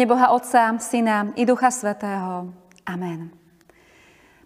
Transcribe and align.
Mene 0.00 0.16
Boha 0.16 0.32
Otca, 0.32 0.80
Syna 0.80 1.28
i 1.36 1.44
Ducha 1.44 1.68
Svetého. 1.68 2.48
Amen. 2.88 3.36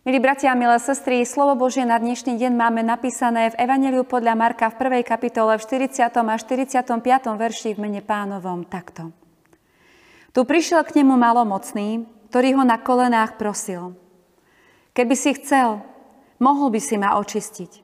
Milí 0.03 0.19
bratia 0.19 0.51
a 0.51 0.59
milé 0.59 0.75
sestry, 0.83 1.23
slovo 1.23 1.55
Božie 1.55 1.87
na 1.87 1.95
dnešný 1.95 2.35
deň 2.35 2.59
máme 2.59 2.83
napísané 2.83 3.55
v 3.55 3.63
Evangeliu 3.63 4.03
podľa 4.03 4.35
Marka 4.35 4.67
v 4.75 5.07
1. 5.07 5.07
kapitole 5.07 5.55
v 5.55 5.63
40. 5.63 6.11
a 6.11 6.35
45. 6.35 6.91
verši 7.39 7.71
v 7.71 7.79
mene 7.79 8.03
pánovom 8.03 8.67
takto. 8.67 9.15
Tu 10.35 10.43
prišiel 10.43 10.83
k 10.83 10.99
nemu 10.99 11.15
malomocný, 11.15 12.03
ktorý 12.35 12.59
ho 12.59 12.67
na 12.67 12.75
kolenách 12.83 13.39
prosil. 13.39 13.95
Keby 14.91 15.15
si 15.15 15.39
chcel, 15.39 15.87
mohol 16.43 16.75
by 16.75 16.83
si 16.83 16.99
ma 16.99 17.15
očistiť. 17.15 17.79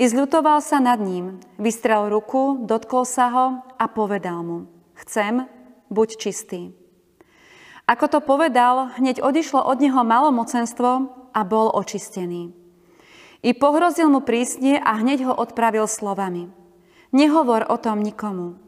I 0.00 0.04
zľutoval 0.08 0.64
sa 0.64 0.80
nad 0.80 0.96
ním, 0.96 1.44
vystrel 1.60 2.08
ruku, 2.08 2.64
dotkol 2.64 3.04
sa 3.04 3.28
ho 3.28 3.46
a 3.76 3.84
povedal 3.84 4.40
mu, 4.40 4.64
chcem, 4.96 5.59
buď 5.90 6.08
čistý. 6.16 6.72
Ako 7.90 8.06
to 8.06 8.22
povedal, 8.22 8.94
hneď 8.96 9.18
odišlo 9.18 9.66
od 9.66 9.82
neho 9.82 10.06
malomocenstvo 10.06 10.90
a 11.34 11.40
bol 11.42 11.74
očistený. 11.74 12.54
I 13.42 13.50
pohrozil 13.58 14.06
mu 14.06 14.22
prísne 14.22 14.78
a 14.78 14.94
hneď 14.94 15.26
ho 15.26 15.34
odpravil 15.34 15.90
slovami. 15.90 16.54
Nehovor 17.10 17.66
o 17.66 17.76
tom 17.82 18.06
nikomu, 18.06 18.62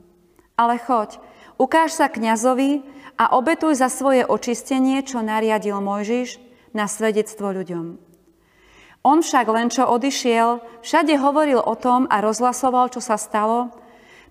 ale 0.58 0.82
choď, 0.82 1.22
ukáž 1.54 1.94
sa 1.94 2.10
kňazovi 2.10 2.82
a 3.14 3.38
obetuj 3.38 3.78
za 3.78 3.86
svoje 3.86 4.26
očistenie, 4.26 4.98
čo 5.06 5.22
nariadil 5.22 5.78
Mojžiš, 5.78 6.42
na 6.74 6.90
svedectvo 6.90 7.52
ľuďom. 7.54 8.00
On 9.02 9.18
však 9.18 9.46
len 9.50 9.70
čo 9.70 9.86
odišiel, 9.86 10.82
všade 10.82 11.14
hovoril 11.18 11.58
o 11.58 11.74
tom 11.78 12.10
a 12.10 12.18
rozhlasoval, 12.22 12.90
čo 12.90 12.98
sa 13.02 13.14
stalo 13.18 13.70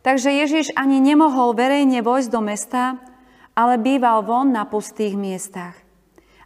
Takže 0.02 0.34
Ježiš 0.34 0.74
ani 0.74 0.98
nemohol 0.98 1.54
verejne 1.54 2.02
vojsť 2.02 2.30
do 2.34 2.42
mesta, 2.42 2.98
ale 3.54 3.78
býval 3.78 4.26
von 4.26 4.50
na 4.50 4.66
pustých 4.66 5.14
miestach. 5.14 5.78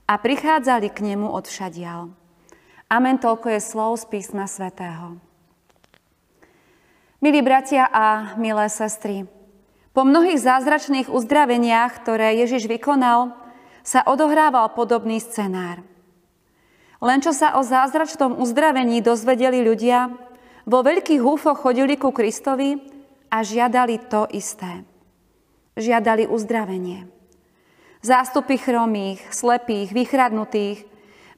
A 0.05 0.19
prichádzali 0.19 0.91
k 0.91 1.15
nemu 1.15 1.31
od 1.31 1.47
všadial. 1.47 2.11
Amen, 2.91 3.17
toľko 3.17 3.55
je 3.55 3.61
slov 3.63 4.03
z 4.03 4.05
písma 4.11 4.45
svätého. 4.45 5.17
Milí 7.23 7.41
bratia 7.41 7.89
a 7.89 8.37
milé 8.37 8.69
sestry, 8.69 9.25
po 9.95 10.03
mnohých 10.03 10.43
zázračných 10.43 11.07
uzdraveniach, 11.07 12.03
ktoré 12.03 12.35
Ježiš 12.43 12.67
vykonal, 12.67 13.31
sa 13.81 14.03
odohrával 14.03 14.75
podobný 14.75 15.23
scenár. 15.23 15.79
Len 16.99 17.23
čo 17.23 17.31
sa 17.31 17.55
o 17.55 17.63
zázračnom 17.63 18.35
uzdravení 18.35 18.99
dozvedeli 18.99 19.63
ľudia, 19.63 20.11
vo 20.67 20.83
veľkých 20.83 21.23
húfoch 21.23 21.63
chodili 21.63 21.95
ku 21.95 22.11
Kristovi 22.11 22.94
a 23.29 23.41
žiadali 23.41 24.09
to 24.09 24.29
isté. 24.31 24.85
Žiadali 25.75 26.29
uzdravenie. 26.29 27.09
Zástupy 28.05 28.55
chromých, 28.61 29.19
slepých, 29.33 29.91
vychradnutých, 29.91 30.85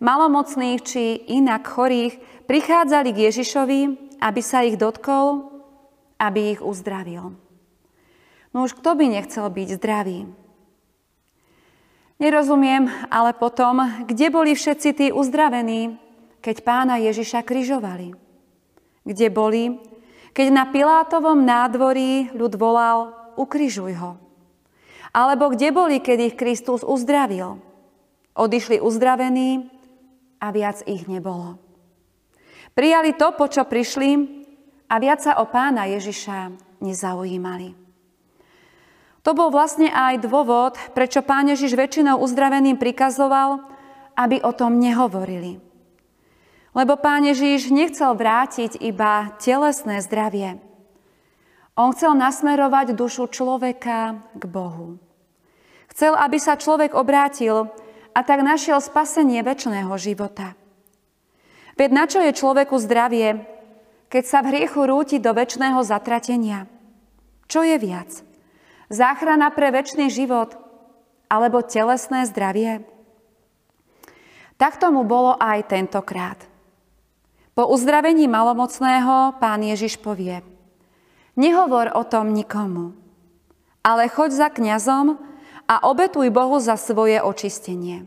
malomocných 0.04 0.80
či 0.84 1.16
inak 1.32 1.66
chorých 1.66 2.20
prichádzali 2.46 3.10
k 3.16 3.24
Ježišovi, 3.32 3.82
aby 4.22 4.42
sa 4.44 4.66
ich 4.68 4.78
dotkol, 4.78 5.48
aby 6.22 6.58
ich 6.58 6.62
uzdravil. 6.62 7.34
No 8.54 8.66
už 8.66 8.78
kto 8.78 8.98
by 8.98 9.06
nechcel 9.10 9.46
byť 9.48 9.68
zdravý? 9.78 10.26
Nerozumiem, 12.18 12.90
ale 13.14 13.38
potom, 13.38 13.78
kde 14.10 14.34
boli 14.34 14.58
všetci 14.58 14.90
tí 14.98 15.08
uzdravení, 15.14 16.02
keď 16.42 16.66
pána 16.66 16.98
Ježiša 16.98 17.46
kryžovali? 17.46 18.18
Kde 19.06 19.28
boli, 19.30 19.78
keď 20.38 20.54
na 20.54 20.70
Pilátovom 20.70 21.42
nádvorí 21.42 22.30
ľud 22.38 22.54
volal, 22.62 23.10
ukrižuj 23.42 23.98
ho. 23.98 24.22
Alebo 25.10 25.50
kde 25.50 25.74
boli, 25.74 25.98
keď 25.98 26.30
ich 26.30 26.36
Kristus 26.38 26.86
uzdravil? 26.86 27.58
Odišli 28.38 28.78
uzdravení 28.78 29.66
a 30.38 30.54
viac 30.54 30.86
ich 30.86 31.10
nebolo. 31.10 31.58
Prijali 32.78 33.18
to, 33.18 33.34
po 33.34 33.50
čo 33.50 33.66
prišli 33.66 34.10
a 34.86 35.02
viac 35.02 35.26
sa 35.26 35.42
o 35.42 35.50
pána 35.50 35.90
Ježiša 35.90 36.54
nezaujímali. 36.86 37.74
To 39.26 39.34
bol 39.34 39.50
vlastne 39.50 39.90
aj 39.90 40.22
dôvod, 40.22 40.78
prečo 40.94 41.26
pán 41.26 41.50
Ježiš 41.50 41.74
väčšinou 41.74 42.22
uzdraveným 42.22 42.78
prikazoval, 42.78 43.66
aby 44.14 44.38
o 44.46 44.54
tom 44.54 44.78
nehovorili. 44.78 45.67
Lebo 46.78 46.94
pán 46.94 47.26
Ježíš 47.26 47.74
nechcel 47.74 48.14
vrátiť 48.14 48.78
iba 48.78 49.34
telesné 49.42 49.98
zdravie. 50.06 50.62
On 51.74 51.90
chcel 51.90 52.14
nasmerovať 52.14 52.94
dušu 52.94 53.34
človeka 53.34 54.22
k 54.38 54.44
Bohu. 54.46 55.02
Chcel, 55.90 56.14
aby 56.14 56.38
sa 56.38 56.54
človek 56.54 56.94
obrátil 56.94 57.74
a 58.14 58.20
tak 58.22 58.46
našiel 58.46 58.78
spasenie 58.78 59.42
väčšného 59.42 59.90
života. 59.98 60.54
Veď 61.78 61.90
na 61.90 62.06
čo 62.06 62.22
je 62.22 62.34
človeku 62.34 62.78
zdravie, 62.78 63.42
keď 64.14 64.24
sa 64.26 64.46
v 64.46 64.50
hriechu 64.54 64.86
rúti 64.86 65.18
do 65.18 65.34
väčšného 65.34 65.82
zatratenia? 65.82 66.70
Čo 67.50 67.66
je 67.66 67.78
viac? 67.82 68.22
Záchrana 68.94 69.50
pre 69.50 69.74
väčší 69.74 70.14
život 70.14 70.54
alebo 71.26 71.66
telesné 71.66 72.30
zdravie? 72.30 72.86
Tak 74.58 74.82
tomu 74.82 75.06
bolo 75.06 75.38
aj 75.38 75.70
tentokrát. 75.70 76.47
Po 77.58 77.66
uzdravení 77.66 78.30
malomocného 78.30 79.42
pán 79.42 79.66
Ježiš 79.66 79.98
povie, 79.98 80.46
nehovor 81.34 81.90
o 81.98 82.06
tom 82.06 82.30
nikomu, 82.30 82.94
ale 83.82 84.06
choď 84.14 84.30
za 84.30 84.48
kňazom 84.54 85.18
a 85.66 85.90
obetuj 85.90 86.30
Bohu 86.30 86.62
za 86.62 86.78
svoje 86.78 87.18
očistenie. 87.18 88.06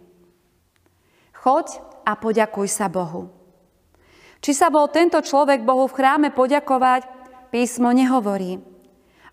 Choď 1.34 1.82
a 2.06 2.14
poďakuj 2.14 2.70
sa 2.70 2.86
Bohu. 2.86 3.34
Či 4.38 4.54
sa 4.54 4.70
bol 4.70 4.86
tento 4.86 5.18
človek 5.18 5.66
Bohu 5.66 5.90
v 5.90 5.98
chráme 5.98 6.28
poďakovať, 6.30 7.10
písmo 7.50 7.90
nehovorí. 7.90 8.62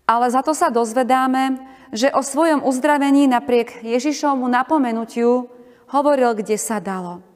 Ale 0.02 0.34
za 0.34 0.42
to 0.42 0.50
sa 0.50 0.74
dozvedáme, 0.74 1.62
že 1.94 2.10
o 2.10 2.26
svojom 2.26 2.66
uzdravení 2.66 3.30
napriek 3.30 3.86
Ježišovmu 3.86 4.50
napomenutiu 4.50 5.46
hovoril, 5.94 6.34
kde 6.34 6.58
sa 6.58 6.82
dalo. 6.82 7.27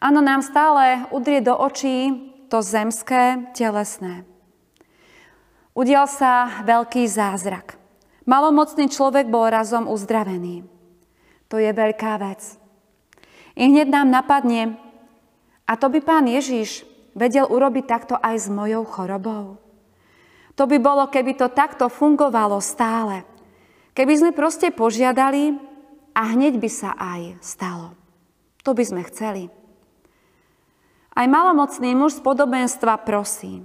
Áno, 0.00 0.24
nám 0.24 0.40
stále 0.40 1.04
udrie 1.12 1.44
do 1.44 1.52
očí 1.52 2.32
to 2.48 2.64
zemské, 2.64 3.52
telesné. 3.52 4.24
Udial 5.76 6.08
sa 6.08 6.64
veľký 6.64 7.04
zázrak. 7.04 7.76
Malomocný 8.24 8.88
človek 8.88 9.28
bol 9.28 9.52
razom 9.52 9.84
uzdravený. 9.86 10.64
To 11.52 11.60
je 11.60 11.68
veľká 11.68 12.16
vec. 12.16 12.56
I 13.60 13.68
hneď 13.68 13.92
nám 13.92 14.08
napadne, 14.08 14.80
a 15.68 15.76
to 15.76 15.92
by 15.92 16.00
pán 16.00 16.26
Ježiš 16.26 16.82
vedel 17.12 17.44
urobiť 17.44 17.84
takto 17.84 18.16
aj 18.16 18.36
s 18.40 18.48
mojou 18.48 18.82
chorobou. 18.88 19.60
To 20.56 20.64
by 20.64 20.80
bolo, 20.80 21.12
keby 21.12 21.36
to 21.36 21.52
takto 21.52 21.92
fungovalo 21.92 22.58
stále. 22.58 23.22
Keby 23.92 24.12
sme 24.16 24.30
proste 24.32 24.72
požiadali 24.72 25.60
a 26.16 26.22
hneď 26.32 26.56
by 26.56 26.70
sa 26.72 26.96
aj 26.96 27.36
stalo. 27.44 27.92
To 28.64 28.72
by 28.72 28.82
sme 28.82 29.02
chceli. 29.06 29.59
Aj 31.20 31.28
malomocný 31.28 31.92
muž 31.92 32.16
z 32.16 32.24
podobenstva 32.24 32.96
prosí, 33.04 33.60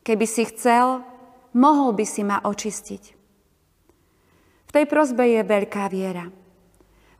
keby 0.00 0.24
si 0.24 0.48
chcel, 0.48 1.04
mohol 1.52 1.92
by 1.92 2.08
si 2.08 2.24
ma 2.24 2.40
očistiť. 2.40 3.02
V 4.64 4.70
tej 4.72 4.88
prozbe 4.88 5.28
je 5.28 5.44
veľká 5.44 5.92
viera. 5.92 6.32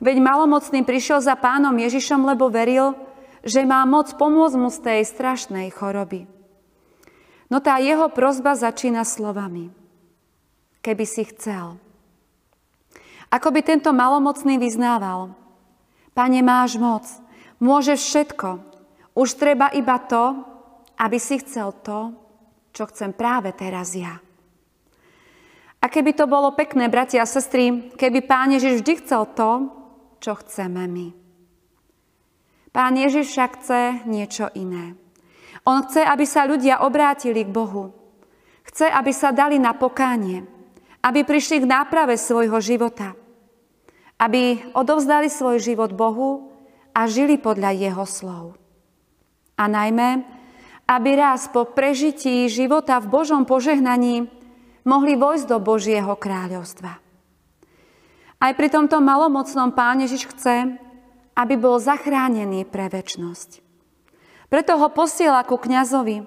Veď 0.01 0.17
malomocný 0.17 0.81
prišiel 0.81 1.21
za 1.21 1.37
pánom 1.37 1.77
Ježišom, 1.77 2.25
lebo 2.25 2.49
veril, 2.49 2.97
že 3.45 3.69
má 3.69 3.85
moc 3.85 4.17
pomôcť 4.17 4.57
mu 4.57 4.73
z 4.73 4.81
tej 4.81 5.01
strašnej 5.05 5.69
choroby. 5.77 6.25
No 7.53 7.61
tá 7.61 7.77
jeho 7.85 8.09
prozba 8.09 8.57
začína 8.57 9.05
slovami. 9.05 9.69
Keby 10.81 11.05
si 11.05 11.29
chcel. 11.37 11.77
Ako 13.29 13.53
by 13.53 13.61
tento 13.61 13.93
malomocný 13.93 14.57
vyznával. 14.57 15.37
Pane, 16.17 16.41
máš 16.41 16.81
moc, 16.81 17.05
môžeš 17.61 18.01
všetko, 18.01 18.70
už 19.15 19.29
treba 19.39 19.73
iba 19.75 19.99
to, 20.05 20.45
aby 21.01 21.19
si 21.19 21.41
chcel 21.41 21.75
to, 21.81 22.13
čo 22.71 22.87
chcem 22.91 23.11
práve 23.17 23.51
teraz 23.57 23.97
ja. 23.97 24.21
A 25.81 25.89
keby 25.89 26.13
to 26.13 26.29
bolo 26.29 26.53
pekné, 26.53 26.93
bratia 26.93 27.25
a 27.25 27.29
sestry, 27.29 27.89
keby 27.97 28.21
Pán 28.29 28.53
Ježiš 28.53 28.85
vždy 28.85 28.93
chcel 29.01 29.23
to, 29.33 29.51
čo 30.21 30.37
chceme 30.45 30.85
my. 30.85 31.09
Pán 32.71 32.95
Ježiš 32.95 33.33
však 33.33 33.51
chce 33.59 33.81
niečo 34.05 34.47
iné. 34.53 34.95
On 35.65 35.83
chce, 35.83 36.05
aby 36.05 36.25
sa 36.29 36.47
ľudia 36.47 36.85
obrátili 36.85 37.43
k 37.43 37.51
Bohu. 37.51 37.97
Chce, 38.63 38.87
aby 38.87 39.11
sa 39.11 39.33
dali 39.35 39.59
na 39.59 39.75
pokánie, 39.75 40.45
aby 41.01 41.25
prišli 41.25 41.65
k 41.65 41.71
náprave 41.71 42.15
svojho 42.21 42.61
života, 42.61 43.17
aby 44.21 44.63
odovzdali 44.77 45.33
svoj 45.33 45.59
život 45.59 45.97
Bohu 45.97 46.53
a 46.93 47.09
žili 47.09 47.41
podľa 47.41 47.73
Jeho 47.73 48.05
slov. 48.05 48.45
A 49.61 49.69
najmä, 49.69 50.25
aby 50.89 51.11
raz 51.21 51.53
po 51.53 51.69
prežití 51.69 52.49
života 52.49 52.97
v 52.99 53.13
Božom 53.13 53.45
požehnaní 53.45 54.27
mohli 54.89 55.15
vojsť 55.15 55.47
do 55.47 55.59
Božieho 55.61 56.17
kráľovstva. 56.17 56.97
Aj 58.41 58.53
pri 58.57 58.69
tomto 58.73 59.05
malomocnom 59.05 59.77
Pán 59.77 60.01
Ježiš 60.01 60.33
chce, 60.33 60.81
aby 61.37 61.55
bol 61.61 61.77
zachránený 61.77 62.65
pre 62.65 62.89
väčnosť. 62.89 63.61
Preto 64.49 64.81
ho 64.81 64.89
posiela 64.91 65.45
ku 65.45 65.61
kňazovi, 65.61 66.25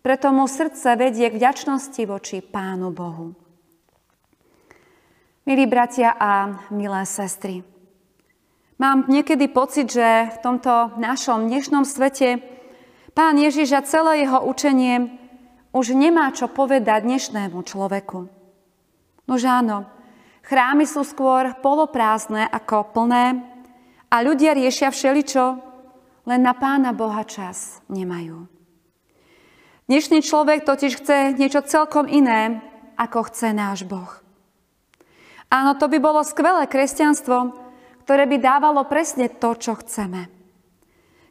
preto 0.00 0.30
mu 0.30 0.46
srdce 0.46 0.94
vedie 0.94 1.28
k 1.28 1.36
vďačnosti 1.36 2.02
voči 2.06 2.40
Pánu 2.40 2.94
Bohu. 2.94 3.34
Milí 5.42 5.66
bratia 5.66 6.14
a 6.14 6.62
milé 6.70 7.02
sestry, 7.02 7.66
mám 8.78 9.10
niekedy 9.10 9.50
pocit, 9.50 9.90
že 9.90 10.30
v 10.32 10.38
tomto 10.38 10.94
našom 10.96 11.50
dnešnom 11.50 11.82
svete 11.82 12.51
Pán 13.12 13.36
Ježiš 13.36 13.76
a 13.76 13.84
celé 13.84 14.24
jeho 14.24 14.40
učenie 14.48 15.20
už 15.76 15.92
nemá 15.92 16.32
čo 16.32 16.48
povedať 16.48 17.04
dnešnému 17.04 17.60
človeku. 17.60 18.24
Nož 19.28 19.42
áno, 19.44 19.84
chrámy 20.40 20.88
sú 20.88 21.04
skôr 21.04 21.52
poloprázdne 21.60 22.48
ako 22.48 22.88
plné 22.92 23.44
a 24.08 24.16
ľudia 24.24 24.56
riešia 24.56 24.88
všeličo, 24.88 25.44
len 26.24 26.40
na 26.40 26.56
Pána 26.56 26.96
Boha 26.96 27.24
čas 27.28 27.84
nemajú. 27.92 28.48
Dnešný 29.92 30.24
človek 30.24 30.64
totiž 30.64 31.04
chce 31.04 31.36
niečo 31.36 31.60
celkom 31.68 32.08
iné, 32.08 32.64
ako 32.96 33.28
chce 33.28 33.52
náš 33.52 33.84
Boh. 33.84 34.08
Áno, 35.52 35.76
to 35.76 35.84
by 35.84 36.00
bolo 36.00 36.24
skvelé 36.24 36.64
kresťanstvo, 36.64 37.52
ktoré 38.08 38.24
by 38.24 38.36
dávalo 38.40 38.88
presne 38.88 39.28
to, 39.28 39.52
čo 39.52 39.76
chceme. 39.84 40.41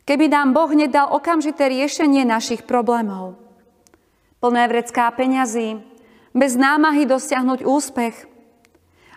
Keby 0.06 0.34
nám 0.34 0.58
Boh 0.58 0.72
nedal 0.74 1.14
okamžité 1.14 1.70
riešenie 1.70 2.26
našich 2.26 2.66
problémov. 2.66 3.38
Plné 4.42 4.66
vrecká 4.66 5.06
peňazí, 5.14 5.78
bez 6.34 6.58
námahy 6.58 7.06
dosiahnuť 7.06 7.62
úspech. 7.62 8.16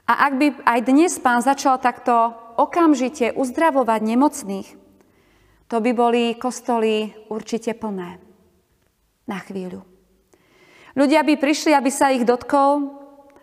A 0.05 0.29
ak 0.29 0.33
by 0.37 0.47
aj 0.69 0.81
dnes 0.85 1.17
pán 1.17 1.41
začal 1.41 1.81
takto 1.81 2.37
okamžite 2.61 3.33
uzdravovať 3.33 4.01
nemocných, 4.05 4.69
to 5.73 5.77
by 5.81 5.91
boli 5.97 6.37
kostoly 6.37 7.17
určite 7.33 7.73
plné 7.73 8.21
na 9.25 9.41
chvíľu. 9.41 9.81
Ľudia 10.93 11.25
by 11.25 11.41
prišli, 11.41 11.73
aby 11.73 11.91
sa 11.91 12.13
ich 12.13 12.29
dotkol 12.29 12.93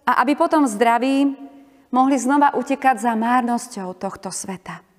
a 0.06 0.22
aby 0.22 0.38
potom 0.38 0.70
zdraví 0.70 1.34
mohli 1.90 2.16
znova 2.22 2.54
utekať 2.56 3.02
za 3.02 3.14
márnosťou 3.18 3.98
tohto 3.98 4.30
sveta. 4.30 4.91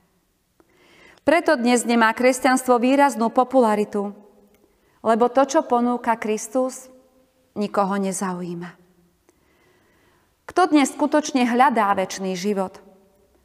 Preto 1.23 1.55
dnes 1.55 1.87
nemá 1.87 2.11
kresťanstvo 2.11 2.83
výraznú 2.83 3.31
popularitu, 3.31 4.11
lebo 5.07 5.31
to, 5.31 5.47
čo 5.47 5.63
ponúka 5.63 6.19
Kristus, 6.19 6.91
nikoho 7.55 7.95
nezaujíma. 7.95 8.75
Kto 10.51 10.75
dnes 10.75 10.91
skutočne 10.91 11.47
hľadá 11.47 11.95
väčší 11.95 12.35
život? 12.35 12.83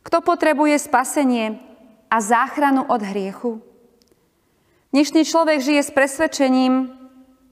Kto 0.02 0.26
potrebuje 0.26 0.82
spasenie 0.82 1.62
a 2.10 2.18
záchranu 2.18 2.90
od 2.90 3.02
hriechu? 3.06 3.62
Dnešný 4.90 5.22
človek 5.22 5.62
žije 5.62 5.82
s 5.86 5.94
presvedčením, 5.94 6.90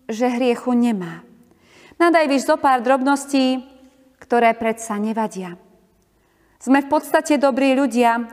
že 0.09 0.25
hriechu 0.25 0.73
nemá. 0.73 1.21
Nadaj 2.01 2.25
víš 2.25 2.49
zo 2.49 2.57
pár 2.57 2.81
drobností, 2.81 3.61
ktoré 4.17 4.57
predsa 4.57 4.97
nevadia. 4.97 5.53
Sme 6.57 6.81
v 6.81 6.89
podstate 6.89 7.37
dobrí 7.37 7.77
ľudia, 7.77 8.25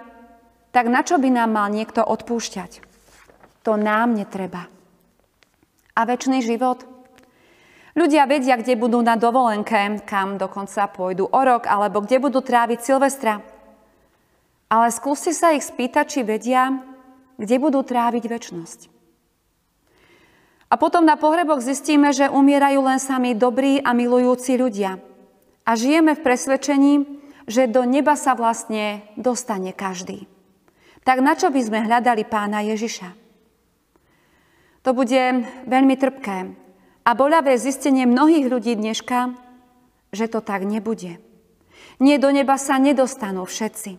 tak 0.73 0.89
na 0.89 1.05
čo 1.05 1.21
by 1.21 1.29
nám 1.29 1.53
mal 1.53 1.69
niekto 1.69 2.01
odpúšťať? 2.01 2.81
To 3.63 3.77
nám 3.77 4.17
netreba. 4.17 4.67
A 5.93 6.09
väčší 6.09 6.41
život? 6.41 6.89
Ľudia 7.93 8.25
vedia, 8.25 8.57
kde 8.57 8.81
budú 8.81 9.05
na 9.05 9.21
dovolenke, 9.21 10.01
kam 10.09 10.41
dokonca 10.41 10.89
pôjdu 10.89 11.29
o 11.29 11.41
rok, 11.45 11.69
alebo 11.69 12.01
kde 12.01 12.25
budú 12.25 12.41
tráviť 12.41 12.81
Silvestra. 12.81 13.45
Ale 14.73 14.89
skúste 14.89 15.37
sa 15.37 15.53
ich 15.53 15.69
spýtať, 15.69 16.05
či 16.09 16.21
vedia, 16.25 16.81
kde 17.37 17.57
budú 17.61 17.85
tráviť 17.85 18.25
väčnosť. 18.25 18.81
A 20.73 20.81
potom 20.81 21.05
na 21.05 21.21
pohreboch 21.21 21.61
zistíme, 21.61 22.17
že 22.17 22.33
umierajú 22.33 22.81
len 22.81 22.97
sami 22.97 23.37
dobrí 23.37 23.85
a 23.85 23.93
milujúci 23.93 24.57
ľudia. 24.57 24.97
A 25.69 25.77
žijeme 25.77 26.17
v 26.17 26.25
presvedčení, 26.25 26.95
že 27.45 27.69
do 27.69 27.85
neba 27.85 28.17
sa 28.17 28.33
vlastne 28.33 29.05
dostane 29.21 29.77
každý. 29.77 30.32
Tak 31.03 31.19
na 31.19 31.35
čo 31.35 31.51
by 31.51 31.61
sme 31.63 31.85
hľadali 31.87 32.23
pána 32.23 32.63
Ježiša? 32.63 33.11
To 34.83 34.91
bude 34.95 35.47
veľmi 35.67 35.95
trpké 35.95 36.39
a 37.03 37.11
boľavé 37.15 37.59
zistenie 37.59 38.07
mnohých 38.07 38.47
ľudí 38.51 38.75
dneška, 38.75 39.35
že 40.15 40.27
to 40.31 40.43
tak 40.43 40.67
nebude. 40.67 41.19
Nie 41.99 42.19
do 42.19 42.31
neba 42.31 42.59
sa 42.59 42.79
nedostanú 42.79 43.47
všetci. 43.47 43.99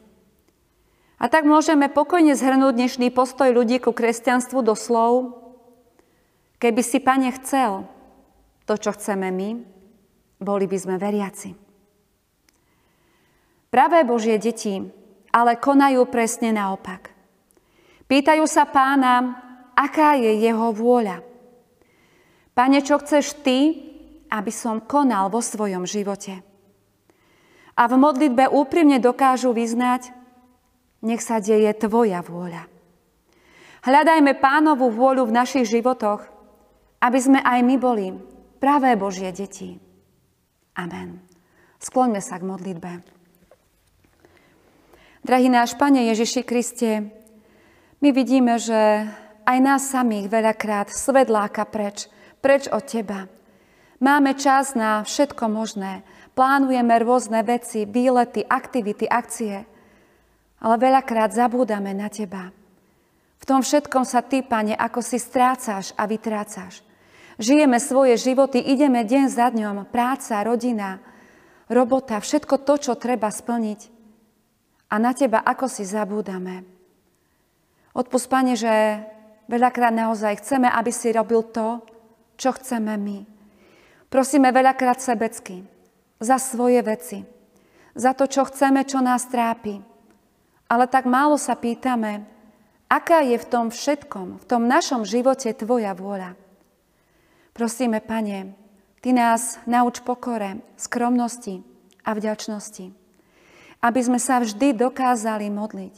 A 1.20 1.32
tak 1.32 1.48
môžeme 1.48 1.88
pokojne 1.88 2.36
zhrnúť 2.36 2.76
dnešný 2.76 3.08
postoj 3.16 3.48
ľudí 3.52 3.80
ku 3.80 3.96
kresťanstvu 3.96 4.60
do 4.60 4.76
slov, 4.76 5.44
Keby 6.64 6.80
si, 6.80 7.04
Pane, 7.04 7.28
chcel 7.44 7.84
to, 8.64 8.80
čo 8.80 8.96
chceme 8.96 9.28
my, 9.36 9.60
boli 10.40 10.64
by 10.64 10.78
sme 10.80 10.96
veriaci. 10.96 11.52
Pravé 13.68 14.08
Božie 14.08 14.40
deti 14.40 14.80
ale 15.34 15.58
konajú 15.58 16.06
presne 16.08 16.54
naopak. 16.54 17.10
Pýtajú 18.06 18.46
sa 18.46 18.70
pána, 18.70 19.42
aká 19.74 20.14
je 20.22 20.38
jeho 20.46 20.70
vôľa. 20.70 21.26
Pane, 22.54 22.80
čo 22.86 23.02
chceš 23.02 23.42
ty, 23.42 23.82
aby 24.30 24.54
som 24.54 24.86
konal 24.86 25.34
vo 25.34 25.42
svojom 25.42 25.90
živote? 25.90 26.46
A 27.74 27.90
v 27.90 27.98
modlitbe 27.98 28.54
úprimne 28.54 29.02
dokážu 29.02 29.50
vyznať, 29.50 30.14
nech 31.02 31.26
sa 31.26 31.42
deje 31.42 31.74
tvoja 31.74 32.22
vôľa. 32.22 32.70
Hľadajme 33.82 34.38
pánovú 34.38 34.94
vôľu 34.94 35.28
v 35.28 35.36
našich 35.36 35.66
životoch 35.66 36.34
aby 37.04 37.20
sme 37.20 37.40
aj 37.44 37.60
my 37.68 37.76
boli 37.76 38.16
pravé 38.64 38.96
Božie 38.96 39.28
deti. 39.36 39.76
Amen. 40.80 41.20
Skloňme 41.84 42.24
sa 42.24 42.40
k 42.40 42.48
modlitbe. 42.48 42.92
Drahý 45.24 45.48
náš 45.48 45.80
Pane 45.80 46.12
Ježiši 46.12 46.44
Kriste, 46.44 47.08
my 48.04 48.10
vidíme, 48.12 48.60
že 48.60 49.08
aj 49.48 49.58
nás 49.64 49.88
samých 49.88 50.28
veľakrát 50.28 50.92
svet 50.92 51.32
láka 51.32 51.64
preč, 51.64 52.12
preč 52.44 52.68
od 52.68 52.84
Teba. 52.84 53.32
Máme 54.04 54.36
čas 54.36 54.76
na 54.76 55.00
všetko 55.00 55.48
možné, 55.48 56.04
plánujeme 56.36 57.00
rôzne 57.00 57.40
veci, 57.40 57.88
výlety, 57.88 58.44
aktivity, 58.44 59.08
akcie, 59.08 59.64
ale 60.60 60.76
veľakrát 60.76 61.32
zabúdame 61.32 61.96
na 61.96 62.12
Teba. 62.12 62.52
V 63.40 63.48
tom 63.48 63.64
všetkom 63.64 64.04
sa 64.04 64.28
Ty, 64.28 64.44
Pane, 64.44 64.76
ako 64.76 65.00
si 65.00 65.24
strácaš 65.24 65.96
a 65.96 66.04
vytrácaš. 66.04 66.84
Žijeme 67.40 67.80
svoje 67.80 68.20
životy, 68.20 68.60
ideme 68.60 69.08
deň 69.08 69.32
za 69.32 69.48
dňom, 69.56 69.88
práca, 69.88 70.44
rodina, 70.44 71.00
robota, 71.72 72.20
všetko 72.20 72.60
to, 72.68 72.76
čo 72.76 73.00
treba 73.00 73.32
splniť. 73.32 73.93
A 74.94 75.02
na 75.02 75.18
teba 75.18 75.42
ako 75.42 75.66
si 75.66 75.82
zabúdame. 75.90 76.62
Odpust, 77.98 78.30
Pane, 78.30 78.54
že 78.54 79.02
veľakrát 79.50 79.90
naozaj 79.90 80.46
chceme, 80.46 80.70
aby 80.70 80.94
si 80.94 81.10
robil 81.10 81.42
to, 81.50 81.82
čo 82.38 82.54
chceme 82.54 82.94
my. 82.94 83.26
Prosíme 84.14 84.54
veľakrát 84.54 85.02
sebecky, 85.02 85.66
za 86.22 86.38
svoje 86.38 86.86
veci, 86.86 87.26
za 87.98 88.14
to, 88.14 88.30
čo 88.30 88.46
chceme, 88.46 88.86
čo 88.86 89.02
nás 89.02 89.26
trápi. 89.26 89.82
Ale 90.70 90.86
tak 90.86 91.10
málo 91.10 91.42
sa 91.42 91.58
pýtame, 91.58 92.30
aká 92.86 93.26
je 93.26 93.38
v 93.42 93.50
tom 93.50 93.74
všetkom, 93.74 94.42
v 94.42 94.46
tom 94.46 94.70
našom 94.70 95.06
živote 95.10 95.50
Tvoja 95.58 95.98
vôľa. 95.98 96.38
Prosíme, 97.58 97.98
Pane, 97.98 98.54
Ty 99.04 99.10
nás 99.12 99.58
nauč 99.66 100.00
pokore, 100.00 100.64
skromnosti 100.80 101.60
a 102.08 102.16
vďačnosti, 102.16 103.03
aby 103.84 104.00
sme 104.00 104.18
sa 104.18 104.40
vždy 104.40 104.72
dokázali 104.72 105.52
modliť. 105.52 105.96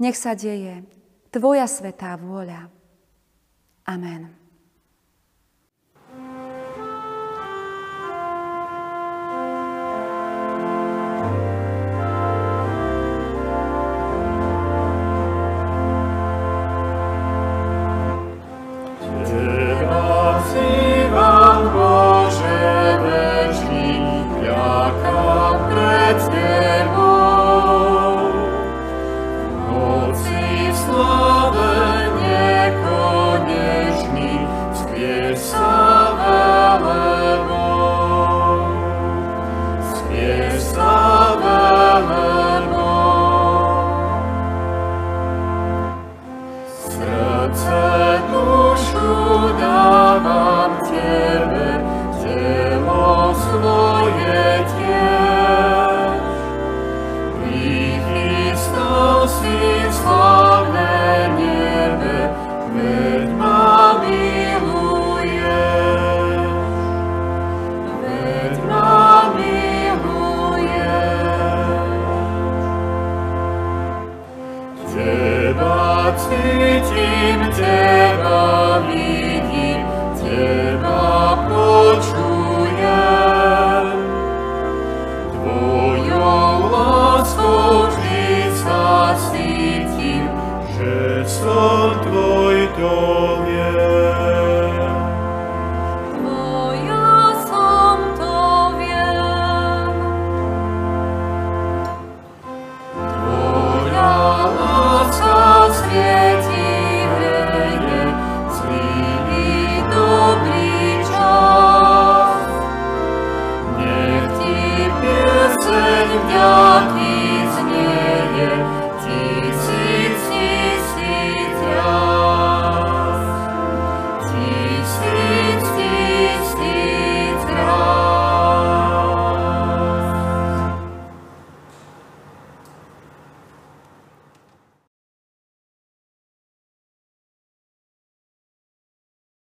Nech 0.00 0.16
sa 0.16 0.32
deje 0.32 0.88
Tvoja 1.28 1.68
svetá 1.68 2.16
vôľa. 2.16 2.72
Amen. 3.84 4.32
sit 76.18 76.86
in 76.96 77.40
terra 77.52 79.17